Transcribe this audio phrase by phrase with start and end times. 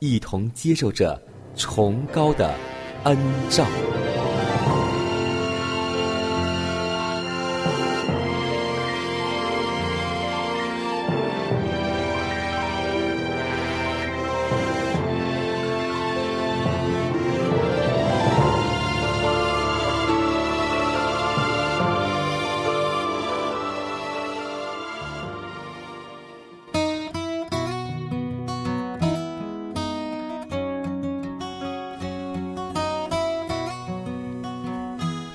[0.00, 1.20] 一同接受着
[1.54, 2.54] 崇高的
[3.04, 3.16] 恩
[3.50, 3.66] 照。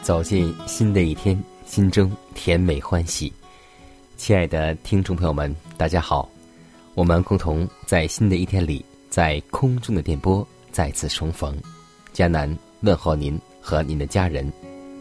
[0.05, 3.33] 走进新的一天，心中甜美欢喜。
[4.15, 6.29] 亲爱的听众朋友们，大家好，
[6.93, 11.57] 我们共同在新的一天里，在空中的电波再次重逢。
[12.13, 14.53] 迦南问候您和您的家人，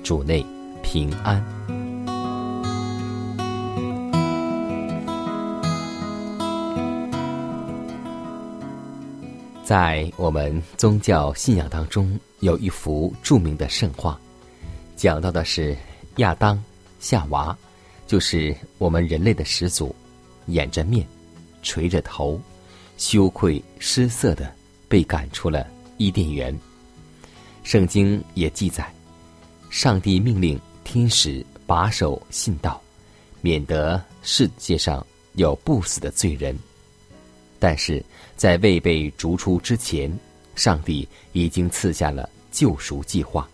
[0.02, 0.42] 主内
[0.82, 1.44] 平安。
[9.62, 14.18] 在我们宗教信仰当中，有一幅著名的圣画。
[14.96, 15.76] 讲到的是
[16.16, 16.62] 亚当、
[17.00, 17.56] 夏娃，
[18.06, 19.94] 就是我们人类的始祖，
[20.46, 21.06] 掩着面，
[21.62, 22.40] 垂着头，
[22.96, 24.54] 羞愧失色的
[24.88, 25.66] 被赶出了
[25.98, 26.56] 伊甸园。
[27.62, 28.92] 圣经也记载，
[29.70, 32.80] 上帝命令天使把守信道，
[33.40, 35.04] 免得世界上
[35.34, 36.56] 有不死的罪人。
[37.58, 38.04] 但是
[38.36, 40.12] 在未被逐出之前，
[40.54, 43.48] 上帝已经赐下了救赎计划。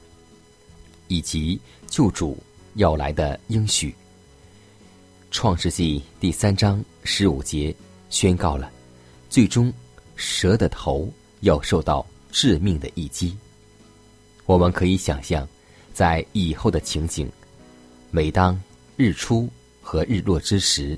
[1.10, 2.38] 以及救主
[2.74, 3.92] 要来的应许。
[5.32, 7.74] 创世纪第三章十五节
[8.10, 8.70] 宣告了，
[9.28, 9.72] 最终
[10.14, 13.36] 蛇的头要受到致命的一击。
[14.46, 15.46] 我们可以想象，
[15.92, 17.28] 在以后的情景，
[18.12, 18.58] 每当
[18.96, 19.48] 日出
[19.82, 20.96] 和日落之时，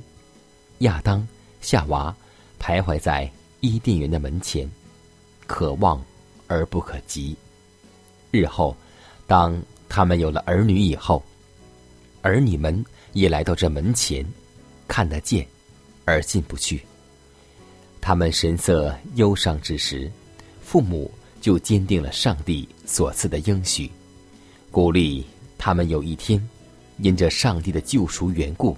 [0.81, 1.27] 亚当、
[1.63, 2.15] 夏娃
[2.61, 3.31] 徘徊在
[3.61, 4.71] 伊甸园的门前，
[5.47, 6.03] 可望
[6.49, 7.35] 而不可及。
[8.31, 8.77] 日后，
[9.27, 9.63] 当
[9.95, 11.23] 他们有了儿女以后，
[12.23, 12.83] 儿女们
[13.13, 14.27] 也来到这门前，
[14.89, 15.47] 看得见，
[16.07, 16.81] 而进不去。
[18.01, 20.11] 他们神色忧伤之时，
[20.63, 23.91] 父母就坚定了上帝所赐的应许，
[24.71, 25.27] 鼓励
[25.59, 26.43] 他们有一天，
[26.97, 28.75] 因着上帝的救赎缘故，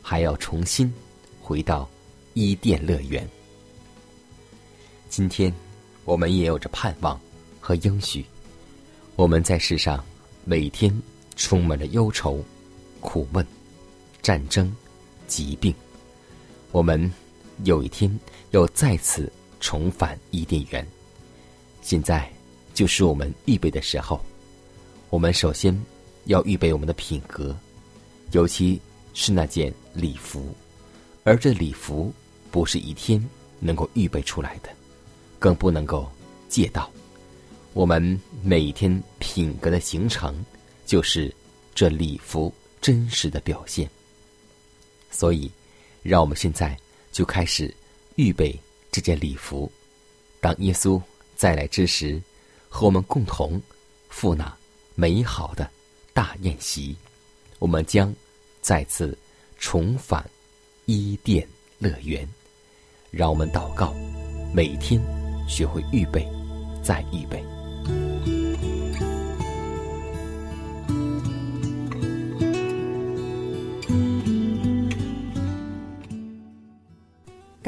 [0.00, 0.94] 还要重新
[1.42, 1.90] 回到
[2.34, 3.28] 伊甸乐园。
[5.08, 5.52] 今天，
[6.04, 7.20] 我们也有着盼望
[7.58, 8.24] 和应许，
[9.16, 10.02] 我们在世上。
[10.46, 10.94] 每天
[11.36, 12.44] 充满了忧愁、
[13.00, 13.44] 苦闷、
[14.20, 14.70] 战争、
[15.26, 15.74] 疾病。
[16.70, 17.10] 我们
[17.64, 18.10] 有一天
[18.50, 20.86] 要再次重返伊甸园，
[21.80, 22.30] 现在
[22.74, 24.20] 就是我们预备的时候。
[25.08, 25.74] 我们首先
[26.24, 27.56] 要预备我们的品格，
[28.32, 28.78] 尤其
[29.14, 30.54] 是那件礼服，
[31.22, 32.12] 而这礼服
[32.50, 33.24] 不是一天
[33.60, 34.68] 能够预备出来的，
[35.38, 36.06] 更不能够
[36.50, 36.90] 借到。
[37.74, 40.32] 我们每天品格的形成，
[40.86, 41.34] 就是
[41.74, 43.90] 这礼服真实的表现。
[45.10, 45.50] 所以，
[46.00, 46.78] 让我们现在
[47.10, 47.74] 就开始
[48.14, 48.56] 预备
[48.92, 49.70] 这件礼服，
[50.40, 51.02] 当耶稣
[51.34, 52.22] 再来之时，
[52.68, 53.60] 和我们共同
[54.08, 54.56] 赴那
[54.94, 55.68] 美好的
[56.12, 56.96] 大宴席。
[57.58, 58.14] 我们将
[58.60, 59.18] 再次
[59.58, 60.24] 重返
[60.86, 61.46] 伊甸
[61.78, 62.26] 乐园。
[63.10, 63.92] 让我们祷告，
[64.52, 65.00] 每天
[65.48, 66.28] 学会预备，
[66.84, 67.53] 再预备。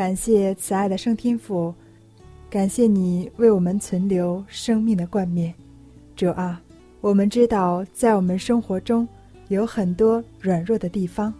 [0.07, 1.75] 感谢慈爱的圣天父，
[2.49, 5.53] 感谢你为我们存留生命的冠冕。
[6.15, 6.63] 主啊，
[7.01, 9.07] 我们知道，在我们生活中
[9.49, 11.35] 有很多软弱的地方。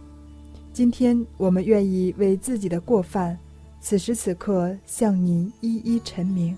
[0.73, 3.39] 今天，我们愿意为自己的过犯，
[3.79, 6.53] 此时此刻向您一一陈明，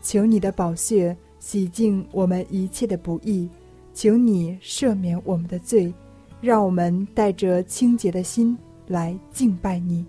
[0.00, 3.48] 求你的宝血洗净我们一切的不义，
[3.92, 5.92] 求你赦免我们的罪，
[6.40, 8.56] 让我们带着清洁的心
[8.86, 10.06] 来敬拜你。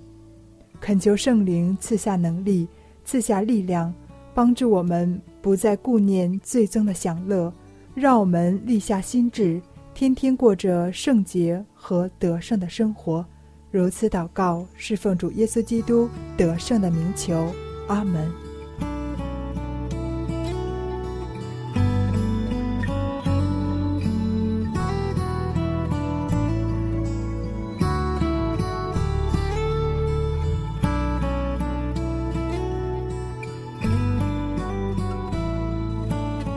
[0.79, 2.67] 恳求圣灵赐下能力，
[3.03, 3.93] 赐下力量，
[4.33, 7.53] 帮助我们不再顾念最终的享乐，
[7.93, 9.61] 让我们立下心志，
[9.93, 13.25] 天天过着圣洁和得胜的生活。
[13.71, 17.53] 如此祷告，是奉主耶稣基督得胜的名求，
[17.87, 18.48] 阿门。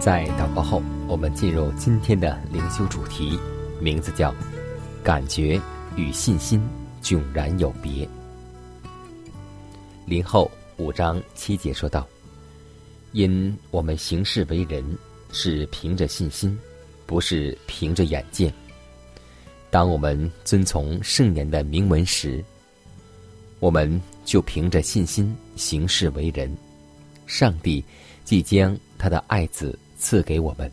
[0.04, 3.38] 在祷告后，我们进入今天的灵修主题，
[3.80, 4.34] 名字叫
[5.00, 5.60] “感觉
[5.94, 6.60] 与信心”。
[7.00, 8.08] 迥然有别。
[10.04, 12.04] 林后五章七节说道
[13.12, 14.84] ：“因我们行事为人
[15.30, 16.58] 是凭着信心，
[17.06, 18.52] 不是凭着眼见。
[19.70, 22.44] 当我们遵从圣言的铭文时，
[23.60, 26.52] 我们就凭着信心行事为人。
[27.24, 27.84] 上帝
[28.24, 30.68] 即将他的爱子赐给我们，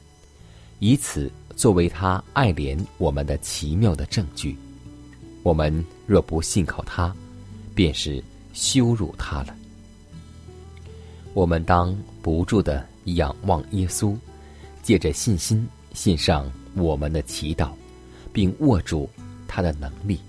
[0.79, 4.57] 以此作为他爱怜我们的奇妙的证据。”
[5.43, 7.15] 我们若不信靠他，
[7.75, 8.21] 便是
[8.53, 9.55] 羞辱他了。
[11.33, 14.17] 我们当不住的仰望耶稣，
[14.81, 17.69] 借着信心献上我们的祈祷，
[18.33, 19.07] 并握住
[19.47, 20.19] 他的能力。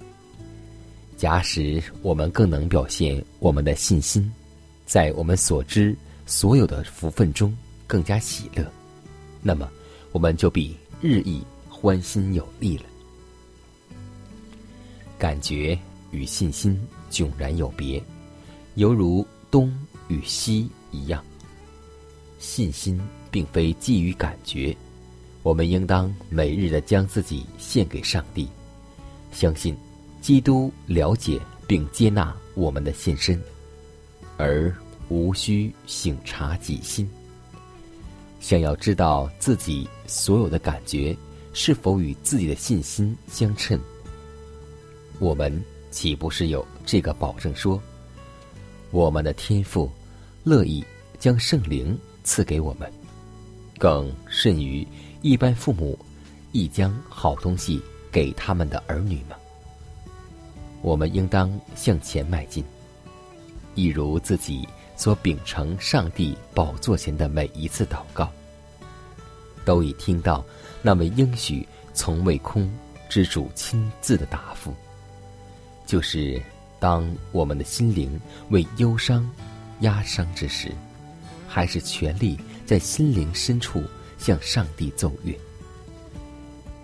[1.17, 4.31] 假使我们更能表现我们的信心，
[4.87, 5.94] 在我们所知
[6.26, 7.55] 所有的福分中
[7.87, 8.64] 更加喜乐，
[9.43, 9.71] 那么
[10.13, 12.85] 我们就比日益欢欣有力了。
[15.19, 15.79] 感觉
[16.11, 16.79] 与信心
[17.11, 18.03] 迥然有别，
[18.75, 19.75] 犹如东
[20.09, 21.25] 与西一样。
[22.39, 22.99] 信心
[23.31, 24.75] 并非基于感觉，
[25.43, 28.49] 我们应当每日的将自己献给上帝，
[29.31, 29.77] 相信
[30.23, 33.39] 基督了解并接纳我们的献身，
[34.39, 34.75] 而
[35.11, 37.07] 无需省察己心。
[38.41, 41.17] 想要知道自己所有的感觉
[41.53, 43.79] 是否与自己的信心相称。
[45.19, 47.55] 我们岂不是有这个保证？
[47.55, 47.81] 说，
[48.91, 49.91] 我们的天父
[50.43, 50.83] 乐意
[51.19, 52.91] 将圣灵赐给我们，
[53.79, 54.87] 更甚于
[55.21, 55.99] 一般父母
[56.53, 59.37] 亦将好东西给他们的儿女吗？
[60.81, 62.65] 我们应当向前迈进，
[63.75, 64.67] 一如自己
[65.00, 68.31] 所秉承上帝宝座前的每一次祷告，
[69.64, 70.44] 都已听到
[70.82, 72.70] 那位应许从未空
[73.08, 74.75] 之主亲自的答复。
[75.87, 76.38] 就是，
[76.79, 78.20] 当我们的心灵
[78.50, 79.26] 为忧伤
[79.81, 80.70] 压伤之时，
[81.49, 83.82] 还是全力在心灵深处
[84.19, 85.35] 向上帝奏乐。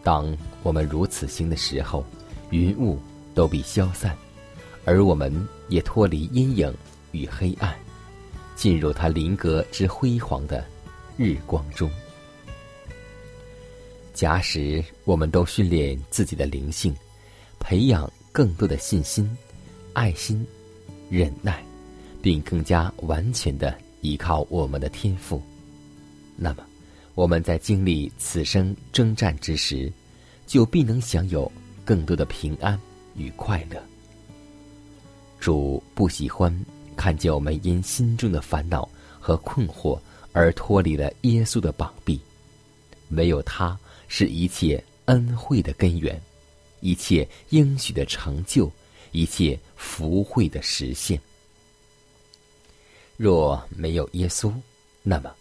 [0.03, 2.03] 当我们如此行的时候，
[2.49, 2.99] 云雾
[3.35, 4.17] 都必消散，
[4.87, 5.31] 而我们
[5.69, 6.75] 也脱离阴影
[7.13, 7.77] 与黑暗，
[8.57, 10.67] 进入他灵格之辉煌的
[11.17, 11.89] 日光中。
[14.13, 16.93] 假使我们都训练自己的灵性，
[17.61, 18.11] 培养。
[18.33, 19.35] 更多的信心、
[19.95, 20.47] 爱心、
[21.09, 21.65] 忍耐，
[22.21, 25.41] 并更加完全的依靠我们的天赋，
[26.37, 26.63] 那么
[27.15, 29.91] 我们在经历此生征战之时，
[30.47, 31.51] 就必能享有
[31.83, 32.79] 更多的平安
[33.15, 33.83] 与快乐。
[35.41, 36.55] 主不喜欢
[36.97, 38.89] 看见我们因心中的烦恼
[39.21, 39.99] 和困惑
[40.33, 42.21] 而脱离了耶稣的膀臂，
[43.11, 46.21] 唯有他是一切恩惠的根源。
[46.81, 48.71] 一切应许的成就，
[49.11, 51.21] 一切福慧的实现。
[53.17, 54.53] 若没有耶稣，
[55.03, 55.35] 那么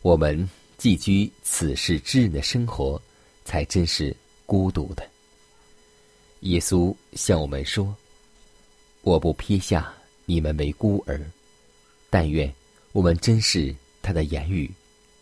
[0.00, 3.00] 我们寄居此世之人的生活，
[3.44, 4.16] 才真是
[4.46, 5.06] 孤独的。
[6.40, 7.94] 耶稣向我们说
[9.02, 9.94] ：“我不撇下
[10.30, 11.20] 你们为孤儿。”
[12.08, 12.52] 但愿
[12.92, 14.70] 我们珍视他的言语，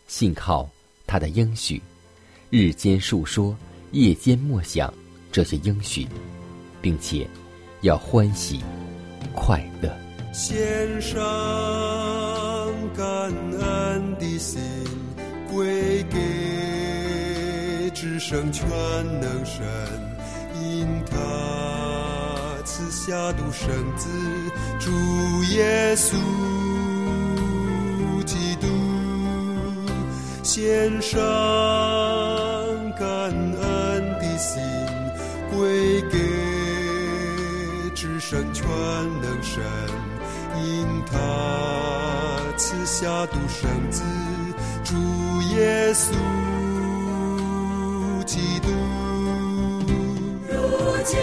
[0.06, 0.68] 信靠
[1.06, 1.80] 他的应许，
[2.50, 3.56] 日间述说，
[3.92, 4.92] 夜间默想。
[5.30, 6.06] 这些应许，
[6.80, 7.28] 并且
[7.82, 8.60] 要欢喜
[9.34, 9.94] 快乐。
[10.32, 11.18] 献上
[12.96, 13.06] 感
[13.60, 14.58] 恩的心，
[15.52, 18.66] 归给至圣全
[19.20, 19.64] 能神，
[20.62, 21.16] 因他
[23.08, 24.06] 下独生子，
[24.78, 24.90] 主
[25.54, 26.12] 耶稣
[28.26, 28.66] 基督，
[30.42, 31.18] 献上
[32.98, 34.28] 感恩的。
[34.38, 34.62] 心
[35.50, 36.18] 归给
[37.94, 38.64] 至圣全
[39.20, 39.64] 能神，
[40.62, 41.16] 因他
[42.56, 44.04] 赐下独生子
[44.84, 44.94] 主
[45.56, 46.12] 耶稣
[48.26, 48.68] 基督。
[50.46, 50.54] 如
[51.04, 51.18] 今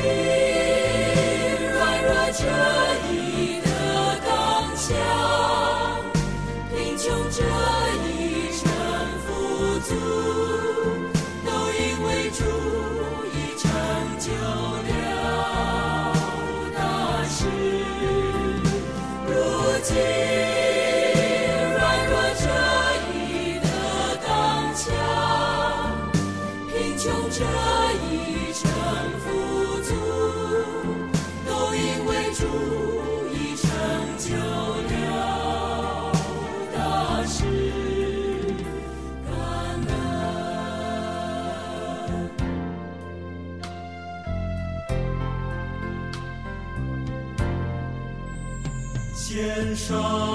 [49.88, 50.35] 献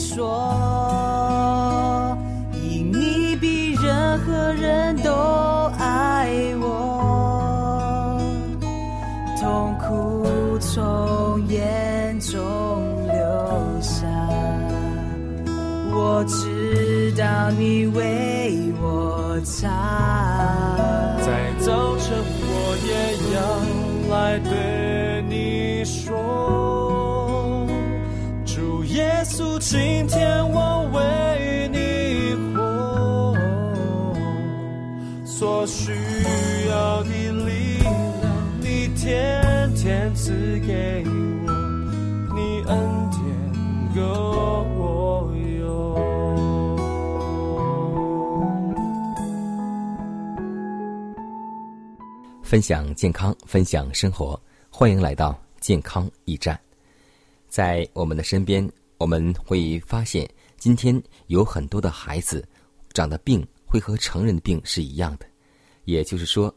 [0.00, 0.16] 说，
[2.54, 5.12] 因你比任何人都
[5.78, 8.18] 爱我，
[9.38, 12.38] 痛苦从眼中
[13.06, 13.14] 流
[13.82, 14.06] 下，
[15.92, 20.19] 我知道你为我擦。
[29.70, 33.36] 今天我为你活，
[35.24, 35.92] 所需
[36.68, 37.94] 要的力量，
[38.60, 41.12] 你天天赐给我，
[42.34, 42.76] 你恩
[43.12, 43.22] 典
[43.94, 45.94] 够用。
[52.42, 54.36] 分享健康，分享生活，
[54.68, 56.58] 欢迎来到健康驿站。
[57.48, 58.68] 在我们的身边，
[59.00, 60.28] 我们会发现，
[60.58, 62.46] 今天有很多的孩子
[62.92, 65.24] 长的病会和成人的病是一样的，
[65.86, 66.54] 也就是说，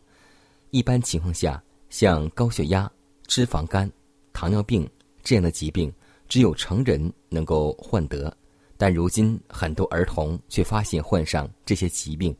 [0.70, 2.92] 一般情况下，像高血压、
[3.28, 3.90] 脂肪肝、
[4.34, 4.86] 糖尿病
[5.24, 5.90] 这样的疾病，
[6.28, 8.36] 只有成人能够患得，
[8.76, 12.36] 但如今很多儿童却发现患上这些疾病，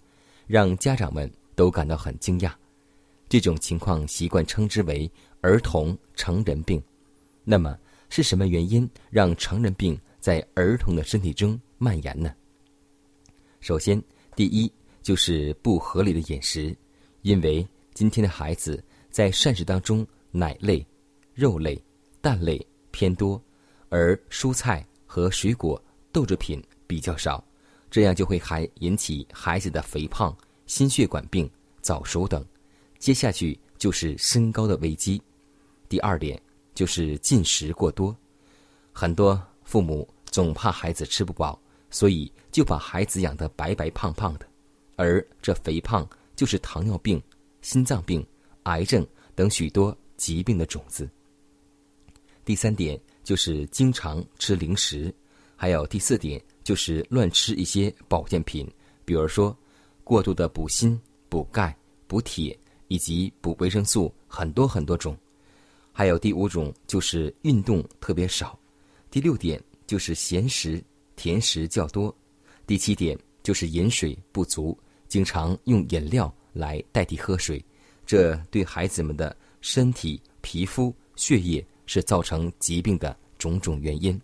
[0.46, 2.52] 让家长们都感到很惊讶。
[3.30, 6.84] 这种情况习惯称之为儿童成人病。
[7.46, 7.78] 那么
[8.16, 12.32] 是什么原因让成人病在儿童的身体中蔓延呢？
[13.60, 14.00] 首先，
[14.36, 16.78] 第一就是不合理的饮食，
[17.24, 20.86] 因为今天的孩子在膳食当中奶类、
[21.34, 21.84] 肉类、
[22.22, 23.44] 蛋类偏多，
[23.90, 27.44] 而蔬菜和水果、豆制品比较少，
[27.90, 31.50] 这样就会还引起孩子的肥胖、心血管病、
[31.82, 32.46] 早熟等。
[33.00, 35.20] 接下去就是身高的危机。
[35.90, 36.40] 第二点
[36.74, 38.16] 就是进食过多，
[38.92, 44.48] 很多父母总怕孩子吃不饱，所以就把孩子养得白白胖胖的，
[44.96, 47.22] 而这肥胖就是糖尿病、
[47.62, 48.26] 心脏病、
[48.64, 51.10] 癌症等许多疾病的种子。
[52.46, 55.14] 第三点就是经常吃零食，
[55.56, 58.70] 还有第四点就是乱吃一些保健品，
[59.06, 59.56] 比如说
[60.04, 61.00] 过度的补锌、
[61.30, 61.76] 补钙、
[62.08, 62.58] 补铁。
[62.90, 65.18] 以及补维生素很多很多种，
[65.94, 68.60] 还有第五种就是运动特别少，
[69.12, 70.84] 第六点就是咸食
[71.16, 72.14] 甜食较多，
[72.66, 77.64] 第七点就是饮水不足，经常用饮料来代替喝水，
[78.06, 84.20] 这对孩子们的身体、皮肤、血液是造成疾病的种种原因。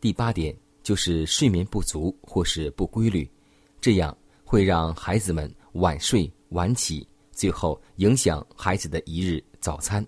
[0.00, 3.28] 第八点就是睡眠不足或是不规律，
[3.80, 6.30] 这样会让孩子们晚睡。
[6.50, 10.04] 晚起，最后影响孩子的一日早餐。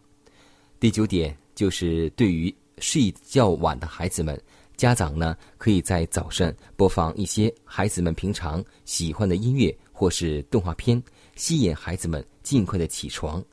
[0.78, 4.40] 第九点就是对于睡觉晚的孩子们，
[4.76, 11.02] 家长呢可以在早上播放一些孩子们平常喜欢的音乐或是动画片，
[11.36, 13.44] 吸引孩子们尽快的起床。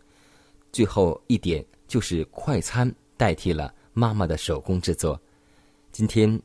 [0.71, 5.19] 最后一点就是快餐代替了妈妈的手工制作。
[5.91, 6.39] 今天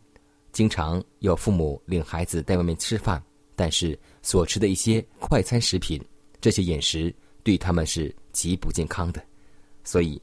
[0.50, 3.22] 经常有父母领孩子在外面吃饭，
[3.54, 6.02] 但是所吃的一些快餐食品。
[6.40, 9.24] 这些饮食对他们是极不健康的，
[9.84, 10.20] 所以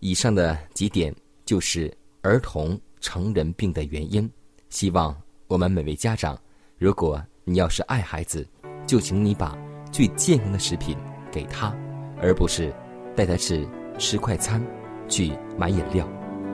[0.00, 1.92] 以上的几点就是
[2.22, 4.30] 儿童成人病的原因。
[4.68, 5.14] 希望
[5.46, 6.38] 我们每位家长，
[6.78, 8.46] 如果你要是爱孩子，
[8.86, 9.56] 就请你把
[9.92, 10.96] 最健康的食品
[11.30, 11.74] 给他，
[12.20, 12.74] 而不是
[13.14, 13.68] 带他去
[13.98, 14.64] 吃快餐、
[15.08, 16.08] 去买饮料。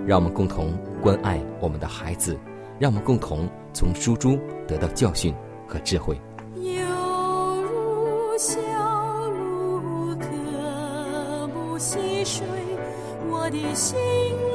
[0.07, 2.39] 让我们共同关爱我们的孩子，
[2.79, 5.35] 让我们共同从书中得到教训
[5.69, 6.19] 和智慧。
[13.81, 14.50] 心。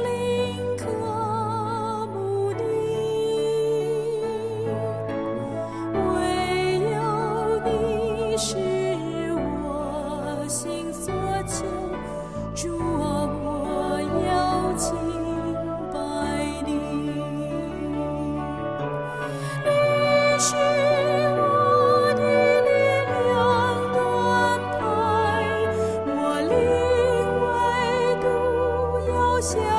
[29.46, 29.75] 是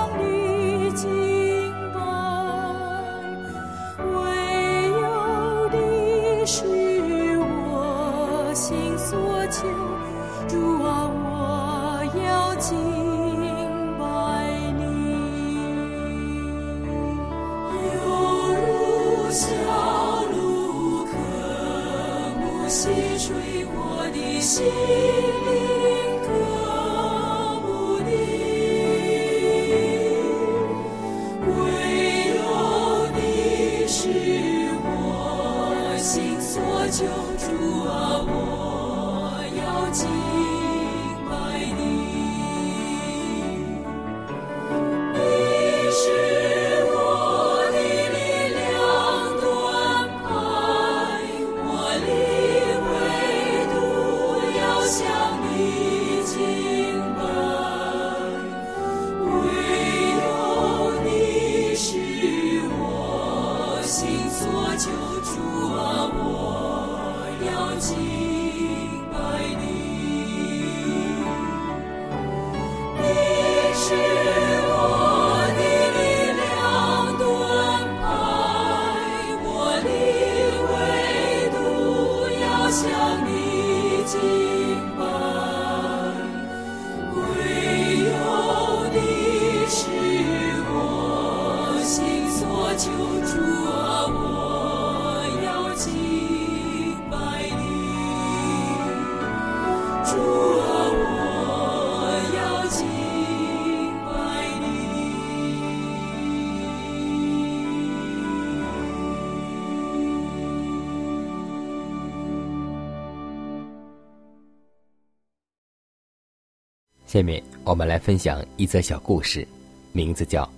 [117.08, 119.48] 下面我们来分享一则小故事，
[119.93, 120.43] 名字叫《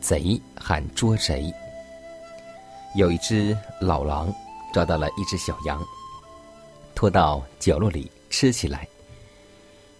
[0.00, 1.42] 贼喊捉贼》。
[2.94, 4.32] 有一只老狼
[4.72, 5.84] 抓到了一只小羊，
[6.94, 8.86] 拖到角落里吃起来。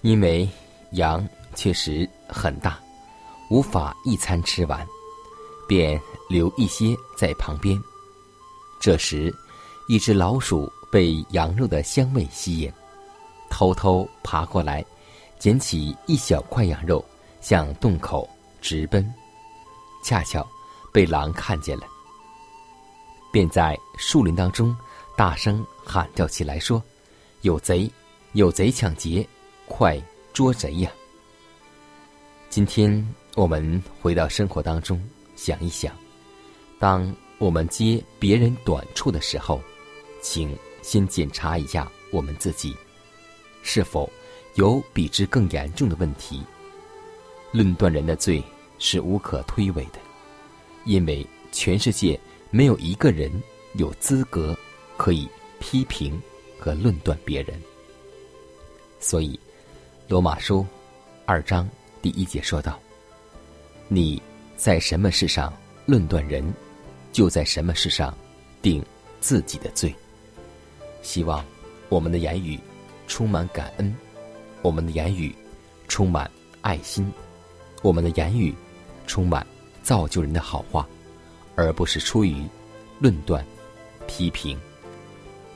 [0.02, 0.48] 因为
[0.92, 2.78] 羊确实很大，
[3.50, 4.86] 无法一餐吃完，
[5.66, 7.76] 便留一些在旁边。
[8.80, 9.34] 这时，
[9.88, 12.72] 一只老鼠被羊肉的香味吸引，
[13.50, 14.84] 偷偷爬过来。
[15.38, 17.04] 捡起一小块羊肉，
[17.40, 18.28] 向洞口
[18.60, 19.12] 直奔，
[20.02, 20.46] 恰巧
[20.92, 21.86] 被狼看见了，
[23.32, 24.76] 便在树林当中
[25.16, 26.82] 大声喊叫起来，说
[27.42, 27.90] ：“有贼，
[28.32, 29.26] 有贼抢劫，
[29.66, 30.00] 快
[30.32, 30.90] 捉贼呀！”
[32.48, 35.02] 今天我们回到生活当中，
[35.36, 35.94] 想一想，
[36.78, 39.60] 当我们接别人短处的时候，
[40.22, 42.74] 请先检查一下我们自己，
[43.62, 44.10] 是否。
[44.56, 46.42] 有比之更严重的问题。
[47.52, 48.42] 论断人的罪
[48.78, 49.98] 是无可推诿的，
[50.84, 52.18] 因为全世界
[52.50, 53.30] 没有一个人
[53.74, 54.54] 有资格
[54.96, 55.26] 可以
[55.60, 56.20] 批评
[56.58, 57.58] 和论断别人。
[58.98, 59.34] 所以，
[60.08, 60.60] 《罗马书》
[61.24, 61.68] 二章
[62.02, 62.78] 第一节说道
[63.88, 64.20] ：“你
[64.56, 65.52] 在什么事上
[65.86, 66.52] 论断人，
[67.12, 68.16] 就在什么事上
[68.60, 68.84] 定
[69.20, 69.94] 自己的罪。”
[71.02, 71.44] 希望
[71.88, 72.58] 我们的言语
[73.06, 73.94] 充满感恩。
[74.66, 75.32] 我们的言语
[75.86, 76.28] 充满
[76.60, 77.08] 爱心，
[77.82, 78.52] 我们的言语
[79.06, 79.46] 充满
[79.80, 80.84] 造就人的好话，
[81.54, 82.42] 而不是出于
[82.98, 83.46] 论断、
[84.08, 84.58] 批评。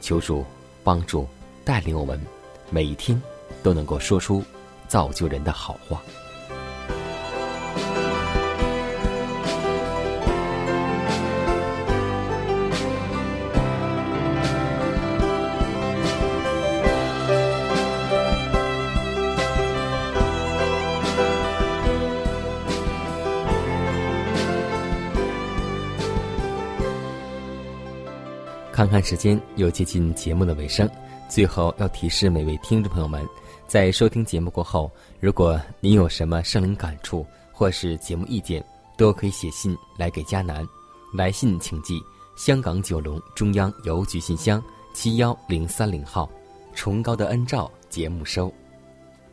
[0.01, 0.45] 求主
[0.85, 1.27] 帮助
[1.65, 2.25] 带领我们，
[2.71, 3.21] 每一天
[3.65, 4.45] 都能够说出
[4.87, 6.01] 造就人的好话。
[28.81, 30.89] 看看时间，又接近节目的尾声。
[31.29, 33.23] 最后要提示每位听众朋友们，
[33.67, 34.91] 在收听节目过后，
[35.21, 38.65] 如果您有什么生灵感触或是节目意见，
[38.97, 40.67] 都可以写信来给佳南。
[41.13, 42.01] 来信请寄
[42.37, 44.65] 香港九龙中央邮局信箱
[44.95, 46.27] 七幺零三零号，
[46.73, 48.51] 崇高的恩照节目收。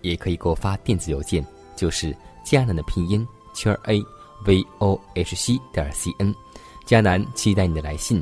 [0.02, 1.42] 也可以给我发电子邮件，
[1.74, 3.98] 就是佳南的拼音圈 a
[4.46, 6.36] v o h c 点 c n。
[6.86, 8.22] 佳南期待你的来信。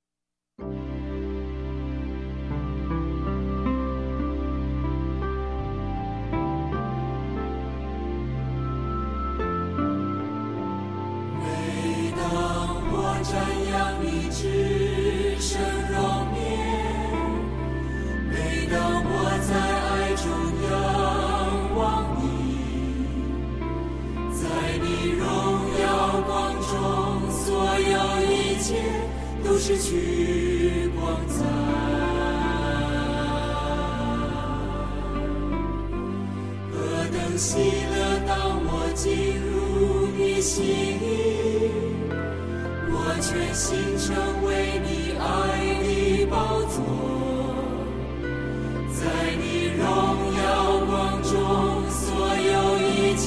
[29.71, 31.45] 失去光彩。
[36.73, 36.75] 何
[37.13, 37.57] 等喜
[37.89, 40.65] 乐，当我进入你心
[40.99, 41.71] 里，
[42.91, 45.23] 我全心成为你爱
[45.85, 46.75] 的宝座。
[48.91, 48.99] 在
[49.39, 49.81] 你荣
[50.35, 50.43] 耀
[50.85, 51.31] 光中，
[51.89, 52.03] 所
[52.35, 53.23] 有一切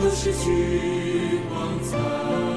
[0.00, 1.54] 都失去光
[1.84, 2.49] 彩。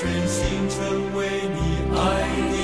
[0.00, 2.00] 全心成为你爱
[2.52, 2.59] 的